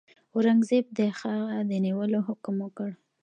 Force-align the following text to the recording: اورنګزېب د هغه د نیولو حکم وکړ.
اورنګزېب 0.35 0.85
د 0.97 0.99
هغه 1.19 1.57
د 1.69 1.71
نیولو 1.85 2.19
حکم 2.27 2.55
وکړ. 2.65 2.89